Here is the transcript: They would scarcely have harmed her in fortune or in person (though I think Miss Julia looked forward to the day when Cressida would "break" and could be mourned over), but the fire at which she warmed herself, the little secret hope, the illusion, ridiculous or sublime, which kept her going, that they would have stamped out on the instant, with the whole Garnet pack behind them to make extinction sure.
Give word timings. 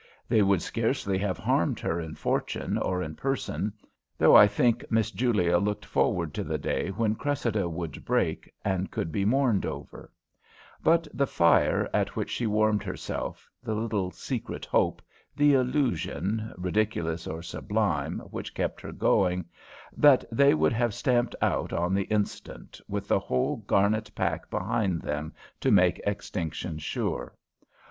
They 0.27 0.41
would 0.41 0.63
scarcely 0.63 1.19
have 1.19 1.37
harmed 1.37 1.79
her 1.81 1.99
in 1.99 2.15
fortune 2.15 2.75
or 2.79 3.03
in 3.03 3.13
person 3.13 3.71
(though 4.17 4.35
I 4.35 4.47
think 4.47 4.83
Miss 4.89 5.11
Julia 5.11 5.59
looked 5.59 5.85
forward 5.85 6.33
to 6.33 6.43
the 6.43 6.57
day 6.57 6.89
when 6.89 7.13
Cressida 7.13 7.69
would 7.69 8.03
"break" 8.03 8.51
and 8.65 8.89
could 8.89 9.11
be 9.11 9.25
mourned 9.25 9.63
over), 9.63 10.11
but 10.83 11.07
the 11.13 11.27
fire 11.27 11.87
at 11.93 12.15
which 12.15 12.31
she 12.31 12.47
warmed 12.47 12.81
herself, 12.81 13.47
the 13.61 13.75
little 13.75 14.09
secret 14.09 14.65
hope, 14.65 15.03
the 15.35 15.53
illusion, 15.53 16.51
ridiculous 16.57 17.27
or 17.27 17.43
sublime, 17.43 18.21
which 18.31 18.55
kept 18.55 18.81
her 18.81 18.91
going, 18.91 19.45
that 19.95 20.25
they 20.31 20.55
would 20.55 20.73
have 20.73 20.95
stamped 20.95 21.35
out 21.43 21.71
on 21.71 21.93
the 21.93 22.05
instant, 22.05 22.81
with 22.87 23.07
the 23.07 23.19
whole 23.19 23.57
Garnet 23.67 24.09
pack 24.15 24.49
behind 24.49 25.03
them 25.03 25.31
to 25.59 25.69
make 25.69 26.01
extinction 26.07 26.79
sure. 26.79 27.35